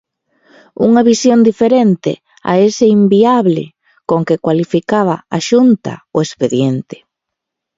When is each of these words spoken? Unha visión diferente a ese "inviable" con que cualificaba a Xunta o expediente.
Unha 0.87 1.01
visión 1.11 1.39
diferente 1.49 2.11
a 2.49 2.53
ese 2.67 2.85
"inviable" 2.97 3.63
con 4.09 4.19
que 4.27 4.41
cualificaba 4.45 5.15
a 5.35 5.37
Xunta 5.47 5.93
o 6.15 6.17
expediente. 6.25 6.97